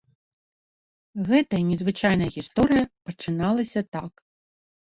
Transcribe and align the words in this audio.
Гэта 1.27 1.51
я 1.61 1.65
незвычайная 1.71 2.31
гісторыя 2.37 2.83
пачыналася 3.05 3.81
так. 3.99 4.13